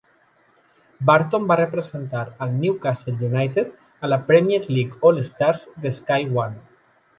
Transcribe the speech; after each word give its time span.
Barton 1.09 1.45
va 1.51 1.57
representar 1.59 2.23
al 2.47 2.55
Newcastle 2.63 3.29
United 3.29 3.77
a 4.07 4.11
la 4.15 4.21
"Premier 4.33 4.75
League 4.79 5.01
All 5.11 5.23
Stars" 5.31 5.69
de 5.87 5.97
Sky 6.03 6.21
One. 6.49 6.61